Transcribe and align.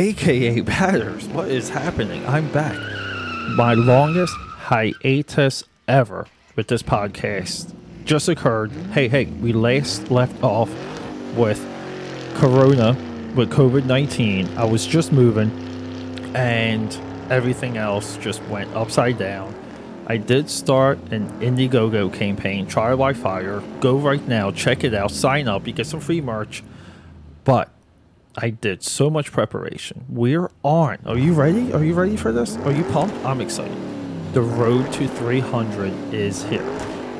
aka 0.00 0.62
Batters. 0.62 1.28
What 1.28 1.48
is 1.48 1.68
happening? 1.68 2.26
I'm 2.26 2.50
back. 2.52 2.78
My 3.50 3.74
longest 3.74 4.34
hiatus 4.34 5.62
ever 5.86 6.26
with 6.56 6.68
this 6.68 6.82
podcast 6.82 7.74
just 8.06 8.26
occurred. 8.26 8.72
Hey, 8.92 9.08
hey, 9.08 9.26
we 9.26 9.52
last 9.52 10.10
left 10.10 10.42
off 10.42 10.70
with 11.36 11.60
Corona, 12.36 12.94
with 13.36 13.50
COVID 13.52 13.84
19. 13.84 14.56
I 14.56 14.64
was 14.64 14.86
just 14.86 15.12
moving, 15.12 15.50
and 16.34 16.98
everything 17.30 17.76
else 17.76 18.16
just 18.16 18.42
went 18.44 18.74
upside 18.74 19.18
down. 19.18 19.54
I 20.06 20.16
did 20.16 20.48
start 20.48 20.98
an 21.12 21.28
Indiegogo 21.40 22.10
campaign, 22.10 22.66
Trial 22.66 22.96
by 22.96 23.12
Fire. 23.12 23.62
Go 23.80 23.98
right 23.98 24.26
now, 24.26 24.50
check 24.50 24.82
it 24.82 24.94
out, 24.94 25.10
sign 25.10 25.46
up, 25.46 25.66
you 25.66 25.74
get 25.74 25.86
some 25.86 26.00
free 26.00 26.22
merch. 26.22 26.64
But 27.44 27.70
I 28.36 28.50
did 28.50 28.82
so 28.82 29.10
much 29.10 29.32
preparation. 29.32 30.04
We're 30.08 30.50
on. 30.62 30.98
Are 31.04 31.18
you 31.18 31.32
ready? 31.32 31.72
Are 31.72 31.82
you 31.82 31.94
ready 31.94 32.16
for 32.16 32.32
this? 32.32 32.56
Are 32.58 32.72
you 32.72 32.84
pumped? 32.84 33.14
I'm 33.24 33.40
excited. 33.40 33.76
The 34.32 34.42
road 34.42 34.92
to 34.94 35.08
300 35.08 36.14
is 36.14 36.44
here. 36.44 36.64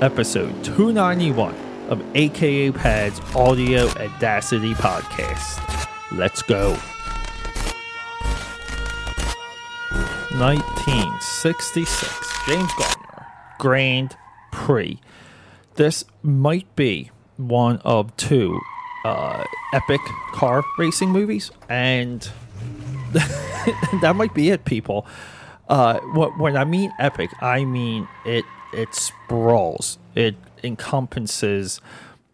Episode 0.00 0.62
291 0.62 1.54
of 1.88 2.02
AKA 2.14 2.70
Pad's 2.72 3.18
Audio 3.34 3.88
Audacity 3.88 4.74
Podcast. 4.74 5.88
Let's 6.12 6.42
go. 6.42 6.76
1966, 10.38 12.46
James 12.46 12.70
Garner, 12.78 13.26
Grand 13.58 14.16
Prix. 14.52 15.00
This 15.74 16.04
might 16.22 16.74
be 16.76 17.10
one 17.36 17.78
of 17.78 18.16
two 18.16 18.60
uh, 19.04 19.44
epic 19.72 20.00
car 20.32 20.64
racing 20.78 21.10
movies, 21.10 21.50
and 21.68 22.28
that 23.12 24.14
might 24.16 24.34
be 24.34 24.50
it, 24.50 24.64
people. 24.64 25.06
Uh, 25.68 26.00
when 26.38 26.56
I 26.56 26.64
mean 26.64 26.92
epic, 26.98 27.30
I 27.40 27.64
mean 27.64 28.08
it. 28.24 28.44
It 28.72 28.94
sprawls. 28.94 29.98
It 30.14 30.36
encompasses 30.62 31.80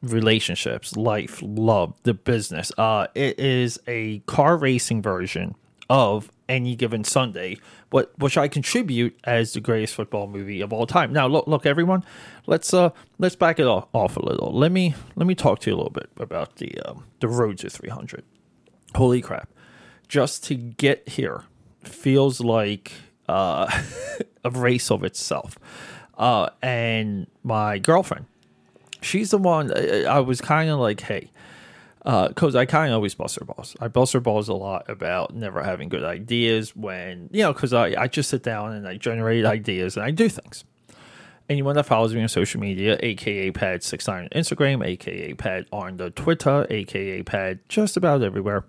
relationships, 0.03 0.97
life, 0.97 1.41
love, 1.43 1.95
the 2.03 2.13
business. 2.13 2.71
Uh, 2.77 3.07
it 3.15 3.39
is 3.39 3.81
a 3.87 4.19
car 4.21 4.57
racing 4.59 5.01
version 5.01 5.55
of 5.89 6.31
any 6.49 6.77
given 6.77 7.05
Sunday, 7.05 7.59
what 7.91 8.13
which 8.19 8.37
I 8.37 8.49
contribute 8.49 9.19
as 9.25 9.53
the 9.53 9.61
greatest 9.61 9.95
football 9.95 10.27
movie 10.27 10.61
of 10.61 10.73
all 10.73 10.87
time. 10.87 11.13
Now, 11.13 11.27
look, 11.27 11.47
look, 11.47 11.67
everyone, 11.67 12.05
let's 12.47 12.73
uh 12.73 12.91
let's 13.19 13.37
back 13.37 13.59
it 13.59 13.67
off, 13.67 14.17
a 14.17 14.21
little. 14.25 14.53
Let 14.53 14.73
me 14.73 14.95
let 15.17 15.27
me 15.27 15.35
talk 15.35 15.61
to 15.61 15.71
you 15.71 15.77
a 15.77 15.79
little 15.79 15.91
bit 15.91 16.11
about 16.19 16.57
the 16.57 16.79
um, 16.83 17.05
the 17.21 17.29
road 17.29 17.59
to 17.59 17.71
300. 17.71 18.25
Holy 18.95 19.21
crap! 19.21 19.51
Just 20.09 20.45
to 20.45 20.55
get 20.55 21.09
here 21.09 21.45
feels 21.83 22.41
like 22.41 22.93
uh, 23.29 23.83
a 24.45 24.51
race 24.51 24.91
of 24.91 25.05
itself. 25.05 25.59
Uh, 26.17 26.49
and 26.63 27.27
my 27.43 27.79
girlfriend, 27.79 28.25
she's 29.03 29.31
the 29.31 29.39
one 29.39 29.71
I 30.07 30.21
was 30.21 30.41
kind 30.41 30.71
of 30.71 30.79
like, 30.79 31.01
hey 31.03 31.31
because 32.07 32.55
uh, 32.55 32.61
I 32.61 32.67
kind 32.67 32.93
of 32.93 32.97
always 32.97 33.17
bust 33.17 33.37
her 33.37 33.45
balls. 33.45 33.77
I 33.81 33.89
bust 33.89 34.13
her 34.13 34.21
balls 34.21 34.49
a 34.49 34.55
lot 34.55 34.89
about 34.89 35.35
never 35.35 35.65
having 35.65 35.89
good 35.89 36.05
ideas 36.05 36.77
when, 36.77 37.29
you 37.33 37.43
know, 37.43 37.53
because 37.53 37.73
I, 37.73 38.01
I 38.01 38.07
just 38.07 38.31
sit 38.31 38.45
down 38.45 38.73
and 38.75 38.87
I 38.87 38.97
generate 38.97 39.45
ideas 39.45 39.97
and 39.97 40.07
I 40.07 40.13
do 40.13 40.29
things. 40.29 40.63
Anyone 41.49 41.75
that 41.75 41.85
follows 41.85 42.15
me 42.15 42.23
on 42.23 42.29
social 42.29 42.61
media, 42.61 42.97
aka 43.01 43.51
Pad69 43.51 44.09
on 44.09 44.29
Instagram, 44.29 44.87
aka 44.87 45.35
Pad 45.35 45.67
on 45.73 45.97
the 45.97 46.11
Twitter, 46.11 46.65
aka 46.71 47.25
Pad 47.25 47.59
just 47.69 47.97
about 47.97 48.23
everywhere. 48.23 48.65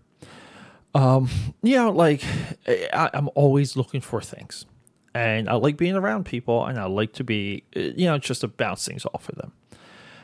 Um, 0.95 1.30
you 1.61 1.75
know, 1.75 1.91
like 1.91 2.23
I, 2.67 3.11
I'm 3.13 3.30
always 3.35 3.75
looking 3.75 4.02
for 4.02 4.19
things. 4.19 4.65
And 5.13 5.47
I 5.47 5.53
like 5.53 5.77
being 5.77 5.95
around 5.95 6.25
people 6.25 6.65
and 6.65 6.80
I 6.80 6.85
like 6.85 7.13
to 7.13 7.23
be, 7.23 7.63
you 7.75 8.05
know, 8.08 8.17
just 8.17 8.41
to 8.41 8.47
bounce 8.47 8.88
things 8.88 9.05
off 9.13 9.30
of 9.30 9.36
them. 9.36 9.53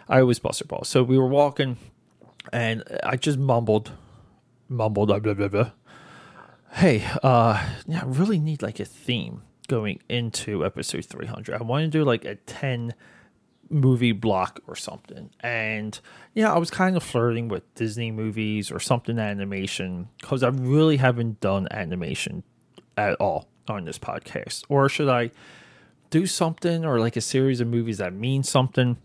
I 0.10 0.20
always 0.20 0.40
bust 0.40 0.62
her 0.62 0.66
balls. 0.66 0.90
So 0.90 1.04
we 1.04 1.18
were 1.18 1.28
walking 1.28 1.78
and 2.54 2.84
I 3.04 3.18
just 3.18 3.40
mumbled, 3.40 3.92
mumbled, 4.70 5.08
blah, 5.08 5.20
blah, 5.20 5.34
blah, 5.34 5.48
blah. 5.48 5.72
Hey, 6.72 7.04
uh, 7.24 7.68
yeah, 7.88 8.02
I 8.04 8.06
really 8.06 8.40
need 8.40 8.62
like 8.62 8.80
a 8.80 8.86
theme 8.86 9.42
going 9.68 10.00
into 10.08 10.64
episode 10.64 11.06
300. 11.06 11.60
I 11.60 11.64
want 11.64 11.84
to 11.84 11.88
do 11.88 12.04
like 12.04 12.26
a 12.26 12.36
10 12.36 12.94
movie 13.70 14.12
block 14.12 14.62
or 14.68 14.76
something. 14.76 15.32
And 15.40 16.00
yeah, 16.36 16.54
I 16.54 16.60
was 16.60 16.70
kind 16.70 16.96
of 16.96 17.02
flirting 17.02 17.48
with 17.48 17.74
Disney 17.74 18.12
movies 18.12 18.72
or 18.72 18.80
something 18.80 19.18
animation 19.18 20.10
because 20.22 20.44
I 20.44 20.50
really 20.50 20.98
haven't 20.98 21.40
done 21.40 21.68
animation 21.72 22.44
at 22.96 23.16
all 23.16 23.48
on 23.68 23.86
this 23.86 23.98
podcast. 23.98 24.64
Or 24.70 24.90
should 24.90 25.10
I 25.10 25.32
do 26.12 26.28
something 26.28 26.86
or 26.86 27.00
like 27.00 27.16
a 27.16 27.22
series 27.22 27.62
of 27.62 27.68
movies 27.68 27.98
that 27.98 28.14
mean 28.14 28.44
something? 28.44 28.98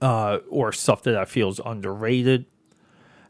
Uh, 0.00 0.38
or 0.50 0.72
stuff 0.72 1.04
that 1.04 1.16
I 1.16 1.24
feel 1.24 1.48
is 1.48 1.60
underrated 1.64 2.46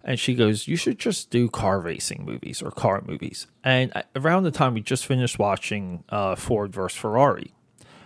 and 0.04 0.18
she 0.18 0.34
goes, 0.34 0.68
"You 0.68 0.76
should 0.76 0.98
just 0.98 1.30
do 1.30 1.48
car 1.48 1.80
racing 1.80 2.24
movies 2.24 2.62
or 2.62 2.70
car 2.70 3.02
movies." 3.06 3.46
And 3.62 3.92
around 4.16 4.44
the 4.44 4.50
time 4.50 4.74
we 4.74 4.80
just 4.80 5.06
finished 5.06 5.38
watching 5.38 6.04
uh, 6.08 6.34
Ford 6.34 6.72
versus 6.72 6.98
Ferrari, 6.98 7.54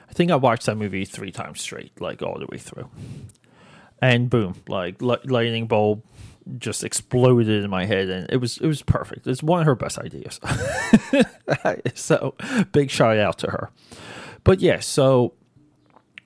I 0.08 0.12
think 0.12 0.30
I 0.30 0.36
watched 0.36 0.66
that 0.66 0.76
movie 0.76 1.04
three 1.04 1.32
times 1.32 1.60
straight, 1.60 2.00
like 2.00 2.22
all 2.22 2.38
the 2.38 2.46
way 2.46 2.58
through. 2.58 2.88
And 4.00 4.28
boom, 4.28 4.62
like 4.68 5.00
lightning 5.00 5.66
bulb 5.66 6.02
just 6.58 6.84
exploded 6.84 7.64
in 7.64 7.70
my 7.70 7.86
head, 7.86 8.08
and 8.08 8.30
it 8.30 8.36
was 8.36 8.58
it 8.58 8.66
was 8.66 8.82
perfect. 8.82 9.26
It's 9.26 9.42
one 9.42 9.60
of 9.60 9.66
her 9.66 9.74
best 9.74 9.98
ideas. 9.98 10.38
so 11.94 12.34
big 12.72 12.90
shout 12.90 13.18
out 13.18 13.38
to 13.38 13.50
her. 13.50 13.70
But 14.44 14.60
yeah, 14.60 14.80
so 14.80 15.32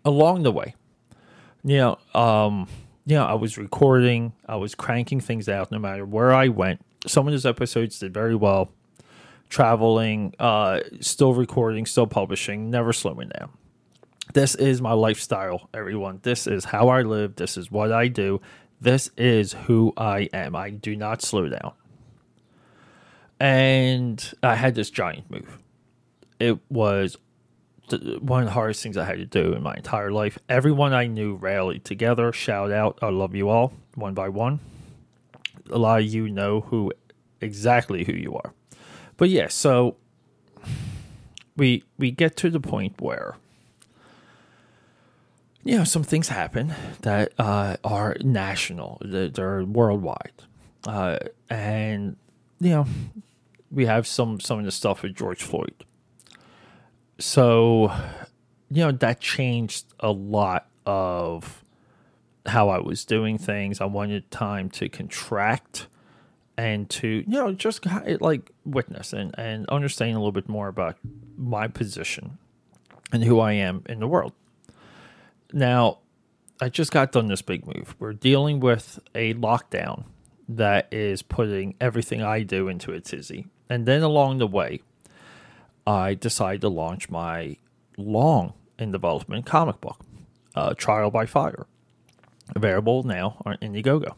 along 0.05 0.43
the 0.43 0.53
way, 0.53 0.75
you 1.65 1.79
know, 1.79 1.99
um, 2.15 2.69
you 3.07 3.17
know, 3.17 3.25
I 3.25 3.35
was 3.35 3.59
recording, 3.59 4.33
I 4.47 4.57
was 4.57 4.75
cranking 4.75 5.21
things 5.21 5.49
out 5.49 5.71
no 5.71 5.79
matter 5.79 6.05
where 6.05 6.33
I 6.33 6.49
went. 6.49 6.85
Some 7.07 7.27
of 7.27 7.33
those 7.33 7.47
episodes 7.47 7.99
did 7.99 8.13
very 8.13 8.35
well. 8.35 8.73
Traveling, 9.49 10.35
uh, 10.39 10.81
still 11.01 11.35
recording, 11.35 11.87
still 11.87 12.07
publishing, 12.07 12.71
never 12.71 12.93
slowing 12.93 13.31
down. 13.31 13.51
This 14.33 14.55
is 14.55 14.81
my 14.81 14.93
lifestyle, 14.93 15.69
everyone. 15.75 16.21
This 16.23 16.47
is 16.47 16.67
how 16.67 16.89
I 16.89 17.03
live. 17.03 17.35
This 17.35 17.57
is 17.57 17.71
what 17.71 17.91
I 17.91 18.07
do. 18.07 18.41
This 18.81 19.11
is 19.17 19.53
who 19.53 19.93
I 19.97 20.29
am. 20.33 20.55
I 20.55 20.71
do 20.71 20.95
not 20.95 21.21
slow 21.21 21.49
down. 21.49 21.73
And 23.41 24.33
I 24.43 24.55
had 24.55 24.75
this 24.75 24.91
giant 24.91 25.31
move. 25.31 25.59
It 26.39 26.59
was 26.71 27.17
one 27.99 28.43
of 28.43 28.47
the 28.47 28.53
hardest 28.53 28.83
things 28.83 28.97
I 28.97 29.05
had 29.05 29.19
to 29.19 29.27
do 29.27 29.53
in 29.53 29.63
my 29.63 29.75
entire 29.75 30.11
life. 30.11 30.39
Everyone 30.49 30.93
I 30.93 31.07
knew 31.07 31.35
rallied 31.35 31.85
together. 31.85 32.33
Shout 32.33 32.71
out, 32.71 32.99
I 33.03 33.11
love 33.11 33.35
you 33.35 33.49
all, 33.49 33.73
one 33.95 34.15
by 34.15 34.29
one. 34.29 34.61
A 35.71 35.79
lot 35.79 36.01
of 36.01 36.07
you 36.07 36.29
know 36.29 36.63
who 36.63 36.93
exactly 37.41 38.05
who 38.05 38.13
you 38.13 38.35
are. 38.37 38.53
But 39.17 39.29
yeah, 39.29 39.49
so 39.49 39.97
we 41.57 41.85
we 41.99 42.11
get 42.11 42.37
to 42.39 42.51
the 42.51 42.61
point 42.61 43.01
where 43.01 43.37
you 45.63 45.77
know 45.77 45.85
some 45.85 46.03
things 46.03 46.29
happen 46.29 46.75
that 47.03 47.33
uh, 47.39 47.77
are 47.85 48.17
national, 48.23 48.99
they're 49.03 49.65
worldwide, 49.65 50.33
uh, 50.87 51.19
and 51.49 52.17
you 52.61 52.71
know 52.71 52.87
we 53.71 53.87
have 53.87 54.07
some 54.07 54.41
some 54.41 54.59
of 54.59 54.65
the 54.65 54.73
stuff 54.73 55.03
with 55.03 55.15
George 55.15 55.43
Floyd 55.43 55.85
so 57.21 57.93
you 58.71 58.85
know 58.85 58.93
that 58.93 59.21
changed 59.21 59.87
a 60.01 60.11
lot 60.11 60.67
of 60.87 61.63
how 62.47 62.69
I 62.71 62.79
was 62.79 63.05
doing 63.05 63.39
things. 63.39 63.81
I 63.81 63.85
wanted 63.85 64.31
time 64.31 64.71
to 64.71 64.89
contract 64.89 65.87
and 66.57 66.89
to 66.91 67.09
you 67.09 67.25
know 67.27 67.53
just 67.53 67.87
like 68.21 68.51
witness 68.65 69.13
and 69.13 69.35
and 69.39 69.69
understand 69.69 70.17
a 70.17 70.19
little 70.19 70.33
bit 70.33 70.49
more 70.49 70.69
about 70.69 70.97
my 71.37 71.69
position 71.69 72.39
and 73.13 73.25
who 73.25 73.41
I 73.41 73.53
am 73.53 73.83
in 73.89 74.01
the 74.01 74.09
world. 74.09 74.33
Now, 75.53 75.99
I 76.61 76.69
just 76.69 76.93
got 76.93 77.13
done 77.13 77.27
this 77.27 77.43
big 77.43 77.67
move. 77.67 77.97
We're 77.99 78.13
dealing 78.13 78.61
with 78.61 79.01
a 79.15 79.35
lockdown 79.35 80.05
that 80.49 80.93
is 80.93 81.23
putting 81.23 81.75
everything 81.81 82.23
I 82.23 82.43
do 82.43 82.69
into 82.69 82.93
a 82.93 83.01
tizzy. 83.01 83.47
And 83.69 83.87
then 83.87 84.03
along 84.03 84.39
the 84.39 84.47
way, 84.47 84.83
I 85.91 86.15
decided 86.15 86.61
to 86.61 86.69
launch 86.69 87.11
my 87.11 87.57
long 87.97 88.53
in 88.79 88.93
development 88.93 89.45
comic 89.45 89.81
book, 89.81 89.99
uh, 90.55 90.73
Trial 90.75 91.11
by 91.11 91.27
Fire, 91.27 91.67
available 92.55 93.03
now 93.03 93.43
on 93.45 93.57
Indiegogo. 93.57 94.15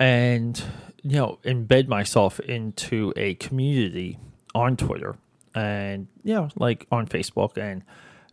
And, 0.00 0.60
you 1.04 1.16
know, 1.16 1.38
embed 1.44 1.86
myself 1.86 2.40
into 2.40 3.12
a 3.16 3.34
community 3.34 4.18
on 4.52 4.76
Twitter 4.76 5.14
and, 5.54 6.08
you 6.24 6.34
know, 6.34 6.48
like 6.56 6.88
on 6.90 7.06
Facebook 7.06 7.56
and, 7.56 7.84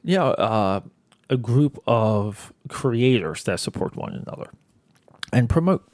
you 0.03 0.17
know, 0.17 0.31
uh, 0.31 0.81
a 1.29 1.37
group 1.37 1.77
of 1.85 2.51
creators 2.69 3.43
that 3.43 3.59
support 3.59 3.95
one 3.95 4.13
another 4.13 4.49
and 5.31 5.47
promote. 5.47 5.87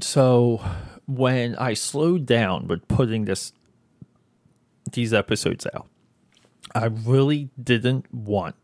So 0.00 0.64
when 1.06 1.54
I 1.56 1.74
slowed 1.74 2.24
down 2.24 2.66
with 2.66 2.88
putting 2.88 3.26
this 3.26 3.52
these 4.92 5.12
episodes 5.12 5.66
out, 5.74 5.88
I 6.74 6.86
really 6.86 7.50
didn't 7.62 8.12
want 8.12 8.56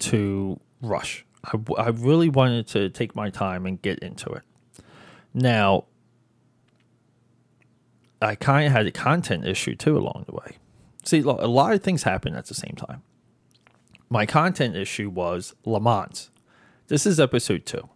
to 0.00 0.60
rush. 0.82 1.24
I, 1.44 1.58
I 1.78 1.88
really 1.88 2.28
wanted 2.28 2.66
to 2.68 2.90
take 2.90 3.14
my 3.14 3.30
time 3.30 3.66
and 3.66 3.80
get 3.80 3.98
into 4.00 4.30
it. 4.30 4.42
Now, 5.32 5.84
I 8.20 8.34
kind 8.34 8.66
of 8.66 8.72
had 8.72 8.86
a 8.86 8.92
content 8.92 9.46
issue 9.46 9.74
too 9.74 9.96
along 9.96 10.24
the 10.26 10.34
way. 10.34 10.58
See, 11.04 11.20
a 11.20 11.22
lot 11.22 11.74
of 11.74 11.82
things 11.82 12.04
happen 12.04 12.34
at 12.34 12.46
the 12.46 12.54
same 12.54 12.74
time. 12.76 13.02
My 14.08 14.24
content 14.26 14.76
issue 14.76 15.10
was 15.10 15.54
Le 15.64 15.80
Mans. 15.80 16.30
This 16.86 17.04
is 17.06 17.20
episode 17.20 17.66
two. 17.66 17.88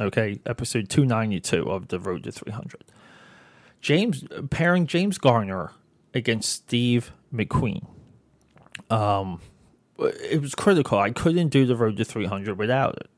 Okay, 0.00 0.40
episode 0.46 0.88
292 0.88 1.62
of 1.62 1.88
The 1.88 1.98
Road 1.98 2.24
to 2.24 2.32
300. 2.32 2.84
James 3.80 4.24
pairing 4.50 4.86
James 4.86 5.18
Garner 5.18 5.72
against 6.14 6.50
Steve 6.50 7.12
McQueen. 7.32 7.86
Um, 8.90 9.40
it 9.98 10.40
was 10.40 10.54
critical. 10.54 10.98
I 10.98 11.10
couldn't 11.10 11.48
do 11.48 11.66
The 11.66 11.76
Road 11.76 11.96
to 11.98 12.04
300 12.04 12.58
without 12.58 12.96
it 12.96 13.10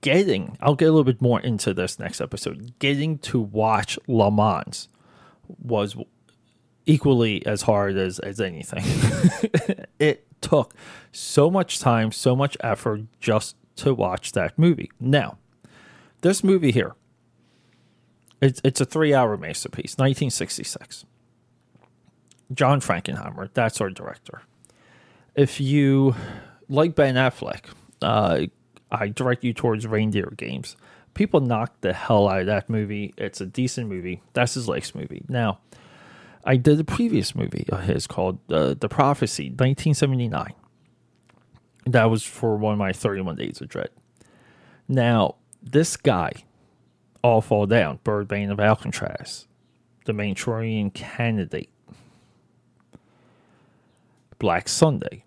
getting 0.00 0.56
I'll 0.60 0.74
get 0.74 0.86
a 0.86 0.92
little 0.92 1.04
bit 1.04 1.20
more 1.20 1.40
into 1.40 1.74
this 1.74 1.98
next 1.98 2.20
episode. 2.20 2.78
Getting 2.78 3.18
to 3.18 3.40
watch 3.40 3.98
Le 4.06 4.30
Mans 4.30 4.88
was 5.62 5.96
equally 6.86 7.44
as 7.46 7.62
hard 7.62 7.96
as 7.96 8.18
as 8.18 8.40
anything. 8.40 8.84
it 9.98 10.26
took 10.40 10.74
so 11.10 11.50
much 11.50 11.78
time, 11.78 12.12
so 12.12 12.36
much 12.36 12.56
effort 12.60 13.02
just 13.20 13.56
to 13.76 13.94
watch 13.94 14.32
that 14.32 14.58
movie. 14.58 14.90
Now, 15.00 15.38
this 16.20 16.44
movie 16.44 16.72
here, 16.72 16.94
it's 18.40 18.60
it's 18.64 18.80
a 18.80 18.84
three 18.84 19.14
hour 19.14 19.36
masterpiece, 19.36 19.92
1966. 19.92 21.04
John 22.52 22.80
Frankenheimer, 22.80 23.50
that's 23.54 23.80
our 23.80 23.90
director. 23.90 24.42
If 25.34 25.60
you 25.60 26.14
like 26.68 26.94
Ben 26.94 27.14
Affleck, 27.14 27.64
uh, 28.00 28.46
I 28.90 29.08
direct 29.08 29.44
you 29.44 29.52
towards 29.52 29.86
Reindeer 29.86 30.32
Games. 30.36 30.76
People 31.14 31.40
knocked 31.40 31.82
the 31.82 31.92
hell 31.92 32.28
out 32.28 32.40
of 32.40 32.46
that 32.46 32.68
movie. 32.68 33.14
It's 33.16 33.40
a 33.40 33.46
decent 33.46 33.88
movie. 33.88 34.22
That's 34.32 34.54
his 34.54 34.68
latest 34.68 34.94
movie. 34.94 35.22
Now, 35.28 35.58
I 36.44 36.56
did 36.56 36.80
a 36.80 36.84
previous 36.84 37.34
movie 37.34 37.66
of 37.70 37.82
his 37.82 38.06
called 38.06 38.38
uh, 38.50 38.74
The 38.78 38.88
Prophecy, 38.88 39.44
1979. 39.44 40.52
That 41.86 42.10
was 42.10 42.22
for 42.22 42.56
one 42.56 42.72
of 42.74 42.78
my 42.78 42.92
31 42.92 43.36
Days 43.36 43.60
of 43.60 43.68
Dread. 43.68 43.90
Now, 44.88 45.36
this 45.62 45.96
guy, 45.96 46.32
All 47.22 47.40
Fall 47.40 47.66
Down, 47.66 48.00
Birdman 48.04 48.50
of 48.50 48.60
Alcatraz, 48.60 49.46
The 50.04 50.12
Manchurian 50.12 50.90
Candidate, 50.90 51.70
Black 54.42 54.68
Sunday, 54.68 55.24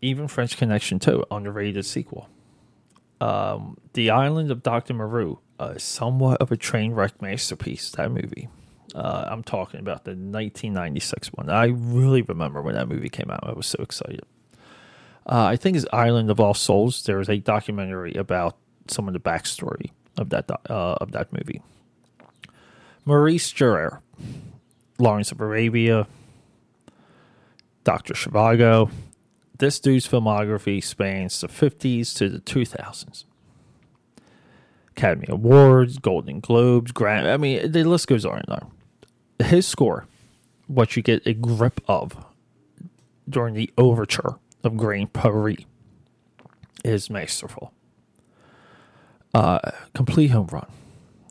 even 0.00 0.26
French 0.26 0.56
Connection 0.56 0.98
2, 0.98 1.26
underrated 1.30 1.84
sequel 1.84 2.30
um, 3.20 3.76
The 3.92 4.08
Island 4.10 4.50
of 4.50 4.62
Dr. 4.62 4.94
Moreau, 4.94 5.40
uh, 5.58 5.76
somewhat 5.76 6.40
of 6.40 6.50
a 6.50 6.56
train 6.56 6.92
wreck 6.92 7.20
masterpiece, 7.20 7.90
that 7.90 8.10
movie. 8.10 8.48
Uh, 8.94 9.26
I'm 9.28 9.42
talking 9.42 9.80
about 9.80 10.04
the 10.04 10.12
1996 10.12 11.28
one. 11.34 11.50
I 11.50 11.66
really 11.66 12.22
remember 12.22 12.62
when 12.62 12.74
that 12.74 12.88
movie 12.88 13.10
came 13.10 13.30
out. 13.30 13.40
I 13.42 13.52
was 13.52 13.66
so 13.66 13.82
excited. 13.82 14.22
Uh, 15.26 15.44
I 15.44 15.56
think 15.56 15.76
it's 15.76 15.84
Island 15.92 16.30
of 16.30 16.40
All 16.40 16.54
Souls. 16.54 17.02
There 17.02 17.20
is 17.20 17.28
a 17.28 17.36
documentary 17.36 18.14
about 18.14 18.56
some 18.86 19.06
of 19.08 19.12
the 19.12 19.20
backstory 19.20 19.90
of 20.16 20.30
that 20.30 20.50
uh, 20.50 20.94
of 20.94 21.12
that 21.12 21.30
movie. 21.34 21.60
Maurice 23.04 23.52
Jarre, 23.52 24.00
Lawrence 24.98 25.32
of 25.32 25.40
Arabia, 25.40 26.06
Doctor 27.88 28.12
Zhivago, 28.12 28.90
this 29.56 29.80
dude's 29.80 30.06
filmography 30.06 30.84
spans 30.84 31.40
the 31.40 31.48
50s 31.48 32.14
to 32.18 32.28
the 32.28 32.38
2000s. 32.40 33.24
Academy 34.90 35.24
Awards, 35.30 35.98
Golden 35.98 36.40
Globes, 36.40 36.92
Grant. 36.92 37.26
I 37.26 37.38
mean, 37.38 37.72
the 37.72 37.84
list 37.84 38.06
goes 38.06 38.26
on 38.26 38.42
and 38.46 38.50
on. 38.50 38.70
His 39.42 39.66
score, 39.66 40.06
what 40.66 40.96
you 40.96 41.02
get 41.02 41.26
a 41.26 41.32
grip 41.32 41.80
of 41.88 42.26
during 43.26 43.54
the 43.54 43.72
overture 43.78 44.34
of 44.62 44.76
Grand 44.76 45.14
Prix, 45.14 45.64
is 46.84 47.08
masterful. 47.08 47.72
Uh, 49.32 49.60
complete 49.94 50.28
home 50.28 50.48
run. 50.52 50.70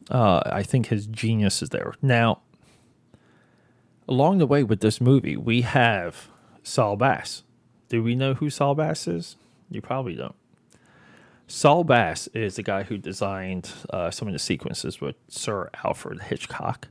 Uh, 0.09 0.41
I 0.47 0.63
think 0.63 0.87
his 0.87 1.05
genius 1.05 1.61
is 1.61 1.69
there. 1.69 1.93
Now, 2.01 2.41
along 4.09 4.39
the 4.39 4.47
way 4.47 4.63
with 4.63 4.79
this 4.79 4.99
movie, 4.99 5.37
we 5.37 5.61
have 5.61 6.29
Saul 6.67 6.97
Bass, 6.97 7.43
do 7.87 8.03
we 8.03 8.13
know 8.13 8.33
who 8.33 8.49
Saul 8.49 8.75
Bass 8.75 9.07
is? 9.07 9.37
You 9.71 9.81
probably 9.81 10.15
don't. 10.15 10.35
Saul 11.47 11.85
Bass 11.85 12.27
is 12.33 12.57
the 12.57 12.61
guy 12.61 12.83
who 12.83 12.97
designed 12.97 13.71
uh, 13.89 14.11
some 14.11 14.27
of 14.27 14.33
the 14.33 14.39
sequences 14.39 14.99
with 14.99 15.15
Sir 15.29 15.69
Alfred 15.85 16.23
Hitchcock. 16.23 16.89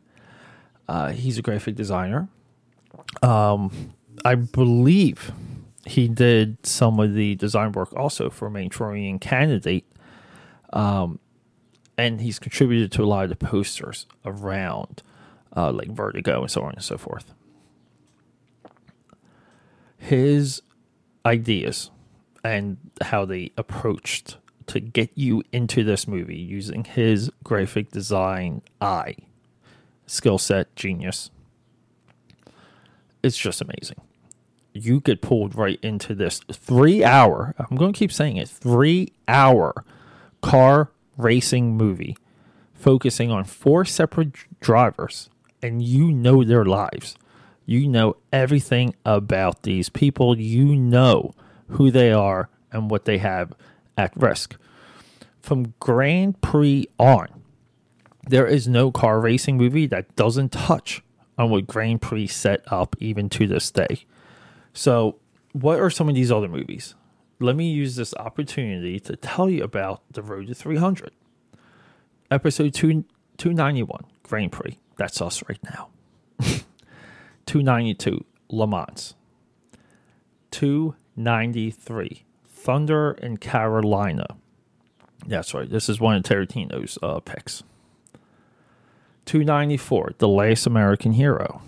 Uh, 0.88 1.10
he's 1.10 1.36
a 1.36 1.42
graphic 1.42 1.74
designer. 1.74 2.28
Um, 3.22 3.92
I 4.24 4.34
believe 4.34 5.32
he 5.84 6.08
did 6.08 6.64
some 6.64 6.98
of 6.98 7.12
the 7.12 7.34
design 7.34 7.72
work 7.72 7.94
also 7.94 8.30
for 8.30 8.48
Manchurian 8.48 9.18
Candidate. 9.18 9.84
Um, 10.72 11.18
and 11.98 12.22
he's 12.22 12.38
contributed 12.38 12.92
to 12.92 13.02
a 13.02 13.06
lot 13.06 13.24
of 13.24 13.28
the 13.28 13.36
posters 13.36 14.06
around 14.24 15.02
uh, 15.54 15.70
like 15.70 15.88
Vertigo 15.88 16.40
and 16.40 16.50
so 16.50 16.62
on 16.62 16.72
and 16.72 16.82
so 16.82 16.96
forth. 16.96 17.34
His 19.98 20.62
ideas 21.24 21.90
and 22.44 22.76
how 23.02 23.24
they 23.24 23.50
approached 23.56 24.38
to 24.68 24.80
get 24.80 25.10
you 25.14 25.42
into 25.52 25.84
this 25.84 26.06
movie 26.08 26.36
using 26.36 26.84
his 26.84 27.30
graphic 27.44 27.90
design 27.90 28.62
eye, 28.80 29.16
skill 30.06 30.38
set, 30.38 30.74
genius. 30.76 31.30
It's 33.22 33.36
just 33.36 33.60
amazing. 33.60 34.00
You 34.72 35.00
get 35.00 35.22
pulled 35.22 35.54
right 35.54 35.78
into 35.82 36.14
this 36.14 36.40
three 36.52 37.02
hour, 37.02 37.54
I'm 37.58 37.76
going 37.76 37.92
to 37.92 37.98
keep 37.98 38.12
saying 38.12 38.36
it, 38.36 38.48
three 38.48 39.12
hour 39.26 39.84
car 40.42 40.90
racing 41.16 41.76
movie 41.76 42.16
focusing 42.74 43.30
on 43.30 43.44
four 43.44 43.84
separate 43.84 44.34
drivers 44.60 45.30
and 45.62 45.82
you 45.82 46.12
know 46.12 46.44
their 46.44 46.64
lives 46.64 47.16
you 47.66 47.88
know 47.88 48.16
everything 48.32 48.94
about 49.04 49.62
these 49.64 49.88
people. 49.88 50.38
You 50.38 50.76
know 50.76 51.34
who 51.70 51.90
they 51.90 52.12
are 52.12 52.48
and 52.70 52.90
what 52.90 53.04
they 53.04 53.18
have 53.18 53.52
at 53.96 54.16
risk. 54.16 54.56
From 55.40 55.74
Grand 55.80 56.40
Prix 56.40 56.86
on, 56.98 57.28
there 58.28 58.46
is 58.46 58.66
no 58.66 58.90
car 58.90 59.20
racing 59.20 59.56
movie 59.56 59.86
that 59.86 60.14
doesn't 60.16 60.52
touch 60.52 61.02
on 61.36 61.50
what 61.50 61.66
Grand 61.66 62.00
Prix 62.00 62.28
set 62.28 62.62
up 62.72 62.96
even 62.98 63.28
to 63.30 63.46
this 63.46 63.70
day. 63.70 64.04
So, 64.72 65.16
what 65.52 65.80
are 65.80 65.90
some 65.90 66.08
of 66.08 66.14
these 66.14 66.32
other 66.32 66.48
movies? 66.48 66.94
Let 67.38 67.56
me 67.56 67.70
use 67.70 67.96
this 67.96 68.14
opportunity 68.14 68.98
to 69.00 69.16
tell 69.16 69.50
you 69.50 69.62
about 69.62 70.02
The 70.10 70.22
Road 70.22 70.46
to 70.48 70.54
300. 70.54 71.12
Episode 72.30 72.74
2, 72.74 73.04
291, 73.36 74.04
Grand 74.22 74.52
Prix. 74.52 74.78
That's 74.96 75.20
us 75.20 75.42
right 75.48 75.58
now. 75.64 75.88
292, 77.46 78.24
Le 78.50 78.66
Mans. 78.66 79.14
293, 80.50 82.24
Thunder 82.48 83.12
in 83.22 83.36
Carolina. 83.36 84.26
That's 85.26 85.54
right. 85.54 85.68
This 85.68 85.88
is 85.88 86.00
one 86.00 86.16
of 86.16 86.22
Tarantino's 86.22 86.98
uh, 87.02 87.20
picks. 87.20 87.62
294, 89.26 90.12
The 90.18 90.28
Last 90.28 90.66
American 90.66 91.12
Hero. 91.12 91.62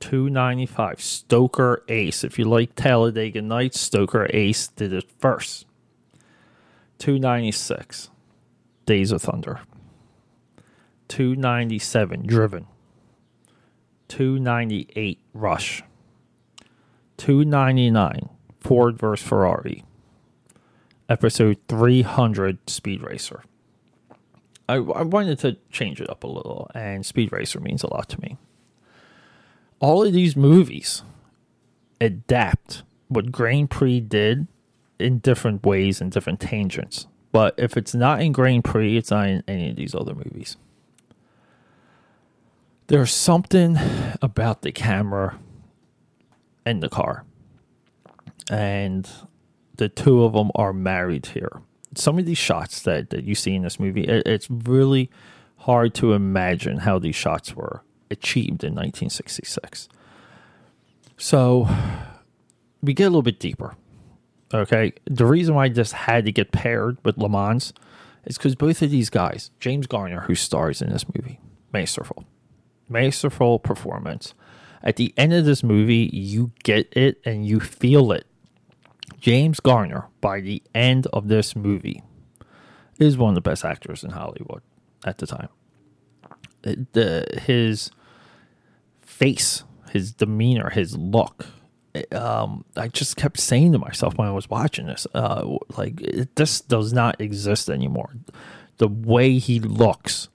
295, 0.00 0.96
Stroker 0.96 1.78
Ace. 1.88 2.24
If 2.24 2.38
you 2.38 2.44
like 2.46 2.74
Talladega 2.74 3.42
Nights, 3.42 3.88
Stroker 3.88 4.28
Ace 4.32 4.68
did 4.68 4.92
it 4.92 5.04
first. 5.18 5.66
296, 6.98 8.10
Days 8.86 9.12
of 9.12 9.22
Thunder. 9.22 9.60
297, 11.08 12.26
Driven. 12.26 12.66
298 14.10 15.20
Rush. 15.32 15.82
299 17.16 18.28
Ford 18.58 18.98
vs 18.98 19.26
Ferrari. 19.26 19.84
Episode 21.08 21.58
300 21.68 22.68
Speed 22.68 23.02
Racer. 23.02 23.44
I, 24.68 24.74
I 24.74 25.02
wanted 25.02 25.38
to 25.40 25.56
change 25.70 26.00
it 26.00 26.10
up 26.10 26.24
a 26.24 26.26
little, 26.26 26.70
and 26.74 27.06
Speed 27.06 27.32
Racer 27.32 27.60
means 27.60 27.82
a 27.82 27.92
lot 27.92 28.08
to 28.10 28.20
me. 28.20 28.36
All 29.78 30.04
of 30.04 30.12
these 30.12 30.36
movies 30.36 31.02
adapt 32.00 32.82
what 33.08 33.32
Grand 33.32 33.70
Prix 33.70 34.00
did 34.00 34.48
in 34.98 35.18
different 35.18 35.64
ways 35.64 36.00
and 36.00 36.10
different 36.10 36.40
tangents. 36.40 37.06
But 37.32 37.54
if 37.58 37.76
it's 37.76 37.94
not 37.94 38.20
in 38.20 38.32
Grand 38.32 38.64
Prix, 38.64 38.96
it's 38.96 39.12
not 39.12 39.28
in 39.28 39.44
any 39.46 39.70
of 39.70 39.76
these 39.76 39.94
other 39.94 40.14
movies. 40.14 40.56
There's 42.90 43.14
something 43.14 43.78
about 44.20 44.62
the 44.62 44.72
camera 44.72 45.38
and 46.66 46.82
the 46.82 46.88
car. 46.88 47.24
And 48.50 49.08
the 49.76 49.88
two 49.88 50.24
of 50.24 50.32
them 50.32 50.50
are 50.56 50.72
married 50.72 51.26
here. 51.26 51.62
Some 51.94 52.18
of 52.18 52.26
these 52.26 52.36
shots 52.36 52.82
that, 52.82 53.10
that 53.10 53.22
you 53.22 53.36
see 53.36 53.54
in 53.54 53.62
this 53.62 53.78
movie, 53.78 54.02
it, 54.02 54.26
it's 54.26 54.50
really 54.50 55.08
hard 55.58 55.94
to 55.94 56.14
imagine 56.14 56.78
how 56.78 56.98
these 56.98 57.14
shots 57.14 57.54
were 57.54 57.84
achieved 58.10 58.64
in 58.64 58.74
1966. 58.74 59.88
So 61.16 61.68
we 62.82 62.92
get 62.92 63.04
a 63.04 63.10
little 63.10 63.22
bit 63.22 63.38
deeper. 63.38 63.76
Okay. 64.52 64.94
The 65.04 65.26
reason 65.26 65.54
why 65.54 65.66
I 65.66 65.68
just 65.68 65.92
had 65.92 66.24
to 66.24 66.32
get 66.32 66.50
paired 66.50 66.98
with 67.04 67.18
Le 67.18 67.28
Mans 67.28 67.72
is 68.24 68.36
because 68.36 68.56
both 68.56 68.82
of 68.82 68.90
these 68.90 69.10
guys, 69.10 69.52
James 69.60 69.86
Garner, 69.86 70.22
who 70.22 70.34
stars 70.34 70.82
in 70.82 70.90
this 70.90 71.04
movie, 71.14 71.38
masterful, 71.72 72.24
masterful 72.90 73.58
performance. 73.58 74.34
At 74.82 74.96
the 74.96 75.12
end 75.16 75.32
of 75.32 75.44
this 75.44 75.62
movie, 75.62 76.10
you 76.12 76.52
get 76.62 76.94
it 76.96 77.20
and 77.24 77.46
you 77.46 77.60
feel 77.60 78.12
it. 78.12 78.26
James 79.20 79.60
Garner, 79.60 80.06
by 80.20 80.40
the 80.40 80.62
end 80.74 81.06
of 81.08 81.28
this 81.28 81.54
movie, 81.54 82.02
is 82.98 83.18
one 83.18 83.30
of 83.30 83.34
the 83.34 83.40
best 83.40 83.64
actors 83.64 84.02
in 84.02 84.10
Hollywood 84.10 84.62
at 85.04 85.18
the 85.18 85.26
time. 85.26 85.48
The 86.62 87.40
his 87.42 87.90
face, 89.00 89.64
his 89.90 90.12
demeanor, 90.12 90.70
his 90.70 90.96
look. 90.96 91.46
Um, 92.12 92.64
I 92.76 92.88
just 92.88 93.16
kept 93.16 93.38
saying 93.38 93.72
to 93.72 93.78
myself 93.78 94.16
when 94.16 94.28
I 94.28 94.32
was 94.32 94.48
watching 94.48 94.86
this, 94.86 95.06
uh, 95.12 95.58
like 95.76 96.00
it, 96.00 96.36
this 96.36 96.60
does 96.60 96.92
not 96.92 97.20
exist 97.20 97.68
anymore. 97.68 98.14
The 98.78 98.88
way 98.88 99.38
he 99.38 99.60
looks, 99.60 100.29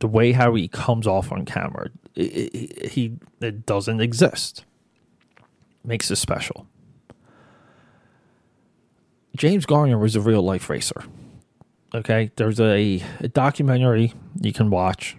the 0.00 0.08
way 0.08 0.32
how 0.32 0.54
he 0.54 0.68
comes 0.68 1.06
off 1.06 1.32
on 1.32 1.44
camera, 1.44 1.88
it, 2.14 2.54
it, 2.54 2.86
he 2.92 3.16
it 3.40 3.66
doesn't 3.66 4.00
exist. 4.00 4.64
Makes 5.84 6.10
it 6.10 6.16
special. 6.16 6.66
James 9.36 9.66
Garner 9.66 9.98
was 9.98 10.16
a 10.16 10.20
real 10.20 10.42
life 10.42 10.68
racer. 10.68 11.04
Okay, 11.94 12.30
there's 12.36 12.60
a, 12.60 13.02
a 13.20 13.28
documentary 13.28 14.12
you 14.40 14.52
can 14.52 14.68
watch, 14.68 15.16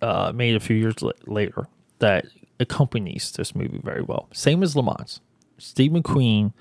uh, 0.00 0.30
made 0.32 0.54
a 0.54 0.60
few 0.60 0.76
years 0.76 0.94
later, 1.26 1.66
that 1.98 2.26
accompanies 2.60 3.32
this 3.32 3.54
movie 3.54 3.80
very 3.82 4.02
well. 4.02 4.28
Same 4.32 4.62
as 4.62 4.76
Le 4.76 4.82
Mans. 4.82 5.20
Steve 5.58 5.92
McQueen 5.92 6.52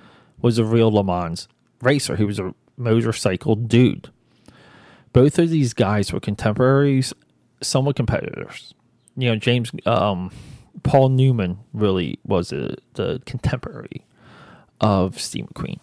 was 0.42 0.58
a 0.58 0.64
real 0.64 0.92
Le 0.92 1.04
Mans 1.04 1.48
racer. 1.82 2.16
He 2.16 2.24
was 2.24 2.40
a 2.40 2.56
motorcycle 2.78 3.56
dude. 3.56 4.10
Both 5.16 5.40
of 5.40 5.50
these 5.50 5.74
guys 5.74 6.12
were 6.12 6.20
contemporaries, 6.20 7.14
somewhat 7.62 7.96
competitors. 7.96 8.74
You 9.16 9.30
know, 9.30 9.38
James 9.38 9.72
um, 9.86 10.30
Paul 10.84 11.08
Newman 11.08 11.60
really 11.72 12.20
was 12.26 12.52
a, 12.52 12.76
the 12.96 13.22
contemporary 13.26 14.06
of 14.82 15.18
Steve 15.18 15.46
McQueen. 15.46 15.80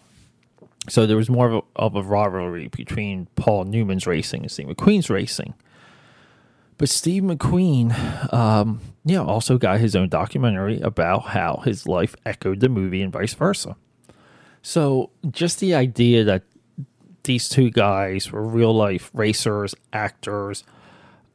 So 0.87 1.07
there 1.07 1.17
was 1.17 1.31
more 1.31 1.49
of 1.49 1.53
a, 1.55 1.61
of 1.81 1.95
a 1.95 2.03
rivalry 2.03 2.67
between 2.67 3.25
Paul 3.35 3.63
Newman's 3.63 4.05
racing 4.05 4.43
and 4.43 4.51
Steve 4.51 4.67
McQueen's 4.67 5.09
racing. 5.09 5.55
But 6.77 6.89
Steve 6.89 7.23
McQueen, 7.23 8.31
um, 8.31 8.81
you 9.03 9.15
know, 9.15 9.25
also 9.25 9.57
got 9.57 9.79
his 9.79 9.95
own 9.95 10.09
documentary 10.09 10.79
about 10.81 11.29
how 11.29 11.63
his 11.65 11.87
life 11.87 12.15
echoed 12.23 12.59
the 12.59 12.69
movie 12.69 13.01
and 13.01 13.11
vice 13.11 13.33
versa. 13.33 13.77
So 14.61 15.09
just 15.31 15.59
the 15.59 15.73
idea 15.73 16.23
that 16.23 16.43
these 17.23 17.49
two 17.49 17.69
guys 17.69 18.31
were 18.31 18.43
real 18.43 18.75
life 18.75 19.09
racers, 19.13 19.75
actors, 19.91 20.63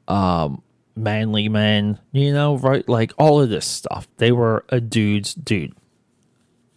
um, 0.06 0.62
manly 0.96 1.48
men, 1.48 1.98
you 2.12 2.32
know, 2.32 2.56
right? 2.56 2.88
Like 2.88 3.12
all 3.18 3.40
of 3.40 3.48
this 3.48 3.66
stuff. 3.66 4.08
They 4.16 4.32
were 4.32 4.64
a 4.68 4.80
dude's 4.80 5.34
dude. 5.34 5.74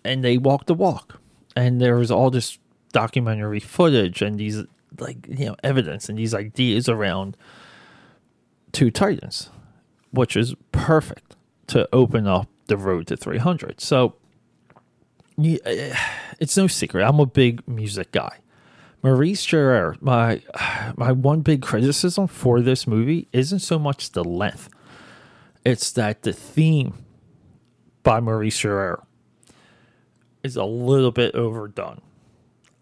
And 0.04 0.24
they 0.24 0.38
walked 0.38 0.68
the 0.68 0.74
walk. 0.74 1.20
And 1.56 1.82
there 1.82 1.96
was 1.96 2.12
all 2.12 2.30
this 2.30 2.58
documentary 2.94 3.60
footage 3.60 4.22
and 4.22 4.40
these 4.40 4.64
like, 5.00 5.28
you 5.28 5.46
know, 5.46 5.56
evidence 5.64 6.10
and 6.10 6.18
these 6.18 6.34
ideas 6.34 6.90
around 6.90 7.38
two 8.72 8.92
Titans, 8.92 9.50
which 10.12 10.36
is 10.36 10.56
perfect 10.72 11.36
to 11.68 11.88
open 11.94 12.28
up 12.28 12.48
the 12.68 12.78
road 12.78 13.08
to 13.08 13.18
300. 13.18 13.82
So 13.82 14.16
it's 15.38 16.58
no 16.58 16.68
secret. 16.68 17.04
I'm 17.04 17.20
a 17.20 17.26
big 17.26 17.68
music 17.68 18.12
guy. 18.12 18.38
Maurice 19.04 19.46
Jarre, 19.46 20.00
my 20.02 20.42
my 20.96 21.12
one 21.12 21.42
big 21.42 21.62
criticism 21.62 22.28
for 22.28 22.62
this 22.62 22.86
movie 22.86 23.28
isn't 23.34 23.60
so 23.60 23.80
much 23.80 24.12
the 24.12 24.24
length. 24.24 24.70
It's 25.66 25.92
that 25.94 26.24
the 26.24 26.34
theme 26.34 26.94
by 28.04 28.20
Maurice 28.20 28.62
Jarre 28.62 29.04
is 30.44 30.56
a 30.56 30.66
little 30.66 31.12
bit 31.12 31.36
overdone. 31.36 32.02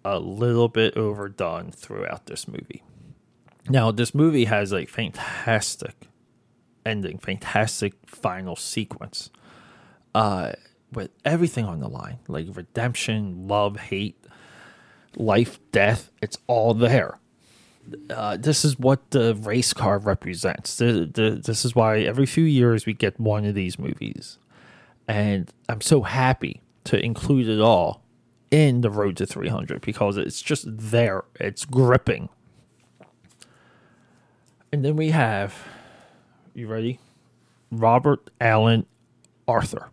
A 0.05 0.19
little 0.19 0.69
bit 0.69 0.95
overdone 0.95 1.71
throughout 1.71 2.25
this 2.25 2.47
movie. 2.47 2.83
Now, 3.67 3.91
this 3.91 4.15
movie 4.15 4.45
has 4.45 4.73
a 4.73 4.85
fantastic 4.85 6.07
ending, 6.85 7.17
fantastic 7.17 7.93
final 8.05 8.55
sequence, 8.55 9.29
uh, 10.15 10.53
with 10.91 11.11
everything 11.25 11.65
on 11.65 11.79
the 11.81 11.89
line, 11.89 12.19
like 12.27 12.47
redemption, 12.53 13.47
love, 13.47 13.77
hate, 13.77 14.18
life, 15.15 15.59
death. 15.71 16.11
It's 16.21 16.37
all 16.47 16.73
there. 16.73 17.19
Uh, 18.09 18.37
this 18.37 18.63
is 18.63 18.77
what 18.77 19.11
the 19.11 19.35
race 19.35 19.73
car 19.73 19.97
represents. 19.97 20.77
The, 20.77 21.09
the, 21.11 21.41
this 21.43 21.65
is 21.65 21.75
why 21.75 21.99
every 21.99 22.25
few 22.25 22.43
years 22.43 22.85
we 22.85 22.93
get 22.93 23.19
one 23.19 23.45
of 23.45 23.55
these 23.55 23.79
movies, 23.79 24.37
and 25.07 25.51
I'm 25.67 25.81
so 25.81 26.03
happy 26.03 26.61
to 26.83 27.03
include 27.03 27.47
it 27.47 27.59
all 27.59 28.03
in 28.51 28.81
the 28.81 28.89
Road 28.91 29.17
to 29.17 29.25
300 29.25 29.81
because 29.81 30.17
it's 30.17 30.41
just 30.41 30.65
there. 30.67 31.23
It's 31.39 31.65
gripping 31.65 32.29
and 34.71 34.85
then 34.85 34.95
we 34.95 35.09
have, 35.09 35.55
you 36.53 36.67
ready? 36.67 36.99
Robert 37.71 38.29
Alan 38.39 38.85
Aurthur. 39.47 39.89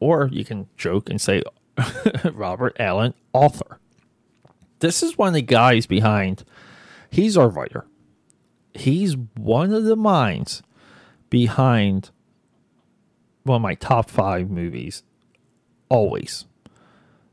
Or 0.00 0.28
you 0.32 0.44
can 0.44 0.68
joke 0.76 1.10
and 1.10 1.20
say 1.20 1.42
Robert 2.32 2.76
Allen 2.78 3.14
Author. 3.32 3.78
This 4.80 5.02
is 5.02 5.16
one 5.16 5.28
of 5.28 5.34
the 5.34 5.42
guys 5.42 5.86
behind, 5.86 6.44
he's 7.10 7.36
our 7.36 7.48
writer. 7.48 7.86
He's 8.74 9.16
one 9.36 9.72
of 9.72 9.84
the 9.84 9.96
minds 9.96 10.62
behind 11.30 12.10
one 13.44 13.56
of 13.56 13.62
my 13.62 13.74
top 13.74 14.10
five 14.10 14.50
movies, 14.50 15.02
always. 15.88 16.46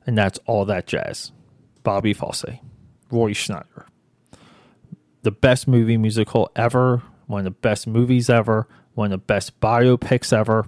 And 0.05 0.17
that's 0.17 0.39
All 0.45 0.65
That 0.65 0.87
Jazz. 0.87 1.31
Bobby 1.83 2.13
Fosse, 2.13 2.59
Roy 3.09 3.31
Scheider 3.31 3.85
the 5.23 5.31
best 5.31 5.67
movie 5.67 5.97
musical 5.97 6.51
ever, 6.55 7.03
one 7.27 7.39
of 7.39 7.45
the 7.45 7.51
best 7.51 7.87
movies 7.87 8.29
ever, 8.29 8.67
one 8.93 9.07
of 9.07 9.11
the 9.11 9.17
best 9.25 9.59
biopics 9.59 10.33
ever. 10.33 10.67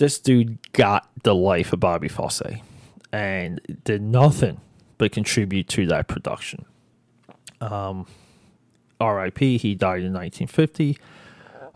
This 0.00 0.18
dude 0.18 0.72
got 0.72 1.10
the 1.24 1.34
life 1.34 1.74
of 1.74 1.80
Bobby 1.80 2.08
Fosse 2.08 2.62
and 3.12 3.60
did 3.84 4.00
nothing 4.00 4.62
but 4.96 5.12
contribute 5.12 5.68
to 5.68 5.84
that 5.88 6.08
production. 6.08 6.64
Um, 7.60 8.06
R.I.P. 8.98 9.58
He 9.58 9.74
died 9.74 9.98
in 9.98 10.14
1950. 10.14 10.96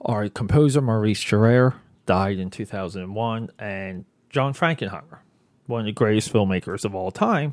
Our 0.07 0.31
composer 0.31 0.81
Maurice 0.81 1.23
Jarre 1.23 1.75
died 2.07 2.39
in 2.39 2.49
2001, 2.49 3.51
and 3.59 4.07
John 4.31 4.55
Frankenheimer, 4.55 5.19
one 5.67 5.81
of 5.81 5.87
the 5.87 5.93
greatest 5.93 6.33
filmmakers 6.33 6.87
of 6.87 6.95
all 6.95 7.11
time, 7.11 7.53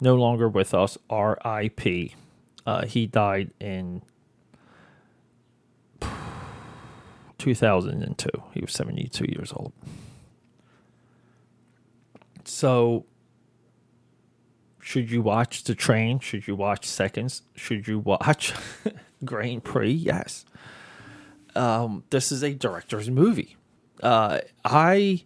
no 0.00 0.14
longer 0.14 0.48
with 0.48 0.72
us. 0.72 0.96
R.I.P. 1.10 2.14
Uh, 2.64 2.86
he 2.86 3.06
died 3.06 3.50
in 3.60 4.00
2002. 7.42 8.28
He 8.54 8.60
was 8.60 8.72
72 8.72 9.24
years 9.28 9.52
old. 9.52 9.72
So, 12.44 13.04
should 14.80 15.10
you 15.10 15.22
watch 15.22 15.64
The 15.64 15.74
Train? 15.74 16.20
Should 16.20 16.46
you 16.46 16.54
watch 16.54 16.86
Seconds? 16.86 17.42
Should 17.56 17.88
you 17.88 17.98
watch 17.98 18.54
Grand 19.24 19.64
Prix? 19.64 19.90
Yes. 19.90 20.44
Um, 21.54 22.04
this 22.10 22.30
is 22.32 22.42
a 22.42 22.54
director's 22.54 23.10
movie. 23.10 23.56
Uh, 24.02 24.40
I 24.64 25.24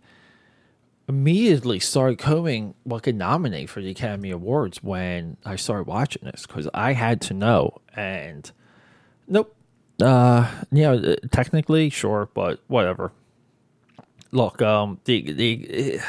immediately 1.08 1.78
started 1.78 2.18
combing 2.18 2.74
what 2.82 3.02
could 3.02 3.14
nominate 3.14 3.70
for 3.70 3.80
the 3.80 3.90
Academy 3.90 4.30
Awards 4.30 4.82
when 4.82 5.36
I 5.44 5.56
started 5.56 5.86
watching 5.86 6.22
this 6.24 6.46
because 6.46 6.68
I 6.74 6.94
had 6.94 7.20
to 7.22 7.34
know. 7.34 7.80
And 7.94 8.50
nope. 9.28 9.55
Uh, 10.00 10.50
yeah, 10.70 10.90
uh, 10.90 11.16
technically, 11.30 11.88
sure, 11.90 12.28
but 12.34 12.60
whatever. 12.66 13.12
Look, 14.32 14.60
um, 14.60 15.00
the 15.04 15.32
the 15.32 16.00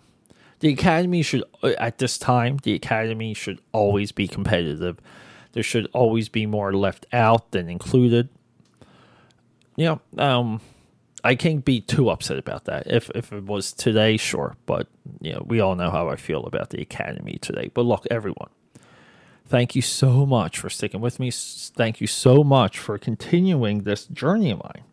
the 0.60 0.68
Academy 0.72 1.22
should 1.22 1.44
uh, 1.62 1.72
at 1.78 1.98
this 1.98 2.18
time 2.18 2.58
the 2.62 2.74
Academy 2.74 3.34
should 3.34 3.60
always 3.72 4.12
be 4.12 4.26
competitive. 4.26 4.98
There 5.52 5.62
should 5.62 5.88
always 5.92 6.28
be 6.28 6.44
more 6.46 6.72
left 6.74 7.06
out 7.12 7.52
than 7.52 7.68
included. 7.68 8.28
Yeah, 9.76 9.96
um, 10.18 10.60
I 11.22 11.34
can't 11.34 11.64
be 11.64 11.80
too 11.80 12.10
upset 12.10 12.38
about 12.38 12.64
that. 12.64 12.86
If 12.86 13.10
if 13.14 13.32
it 13.32 13.44
was 13.44 13.72
today, 13.72 14.16
sure, 14.16 14.56
but 14.66 14.88
you 15.20 15.32
know, 15.32 15.44
we 15.46 15.60
all 15.60 15.76
know 15.76 15.90
how 15.90 16.08
I 16.08 16.16
feel 16.16 16.44
about 16.44 16.70
the 16.70 16.80
Academy 16.80 17.38
today. 17.40 17.70
But 17.72 17.82
look, 17.82 18.06
everyone, 18.10 18.50
thank 19.48 19.74
you 19.74 19.82
so 19.82 20.26
much 20.26 20.58
for 20.58 20.68
sticking 20.68 21.00
with 21.00 21.18
me. 21.20 21.30
Thank 21.30 22.00
you 22.00 22.06
so 22.06 22.42
much 22.42 22.78
for 22.78 22.98
continuing 22.98 23.82
this 23.82 24.06
journey 24.06 24.50
of 24.50 24.62
mine. 24.62 24.84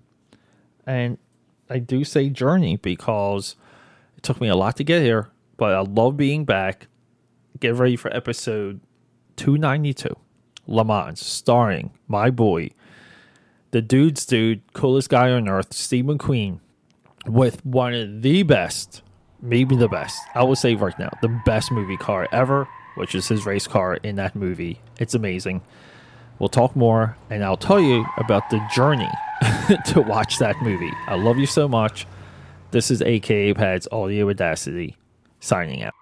And 0.85 1.17
I 1.69 1.79
do 1.79 2.03
say 2.03 2.29
journey 2.29 2.77
because 2.77 3.55
it 4.17 4.23
took 4.23 4.39
me 4.41 4.47
a 4.47 4.55
lot 4.55 4.77
to 4.77 4.83
get 4.83 5.01
here, 5.01 5.29
but 5.57 5.73
I 5.73 5.79
love 5.79 6.17
being 6.17 6.45
back. 6.45 6.87
Get 7.59 7.75
ready 7.75 7.95
for 7.95 8.13
episode 8.15 8.81
292 9.37 10.15
Le 10.67 10.85
Mans, 10.85 11.23
starring 11.23 11.91
my 12.07 12.29
boy, 12.29 12.69
the 13.71 13.81
dude's 13.81 14.25
dude, 14.25 14.61
coolest 14.73 15.09
guy 15.09 15.31
on 15.31 15.49
earth, 15.49 15.73
Steve 15.73 16.05
McQueen, 16.05 16.59
with 17.25 17.65
one 17.65 17.93
of 17.93 18.21
the 18.21 18.43
best, 18.43 19.01
maybe 19.41 19.75
the 19.75 19.87
best, 19.87 20.19
I 20.35 20.43
will 20.43 20.55
say 20.55 20.75
right 20.75 20.97
now, 20.99 21.09
the 21.21 21.41
best 21.45 21.71
movie 21.71 21.97
car 21.97 22.27
ever, 22.31 22.67
which 22.95 23.15
is 23.15 23.27
his 23.27 23.45
race 23.45 23.67
car 23.67 23.95
in 23.95 24.15
that 24.15 24.35
movie. 24.35 24.79
It's 24.99 25.13
amazing. 25.13 25.61
We'll 26.39 26.49
talk 26.49 26.75
more, 26.75 27.15
and 27.29 27.43
I'll 27.43 27.57
tell 27.57 27.79
you 27.79 28.05
about 28.17 28.49
the 28.49 28.59
journey 28.73 29.09
to 29.85 30.01
watch 30.01 30.39
that 30.39 30.61
movie. 30.61 30.91
I 31.07 31.15
love 31.15 31.37
you 31.37 31.45
so 31.45 31.67
much. 31.67 32.07
This 32.71 32.89
is 32.89 33.01
AKA 33.01 33.53
Pads 33.53 33.87
Audio 33.91 34.29
Audacity 34.29 34.97
signing 35.39 35.83
out. 35.83 35.93